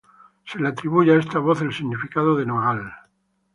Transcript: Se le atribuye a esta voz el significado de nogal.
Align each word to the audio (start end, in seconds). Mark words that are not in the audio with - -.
Se 0.47 0.57
le 0.57 0.69
atribuye 0.69 1.13
a 1.13 1.19
esta 1.19 1.37
voz 1.37 1.61
el 1.61 1.71
significado 1.71 2.35
de 2.35 2.47
nogal. 2.47 2.91